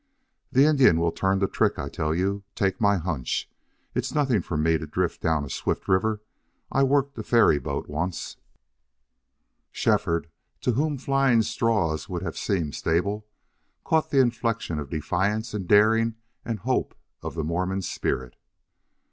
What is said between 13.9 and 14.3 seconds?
the